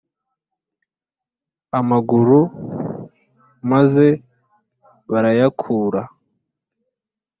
amaguru 1.79 2.39
meza 3.69 4.05
barayakura 5.11 6.01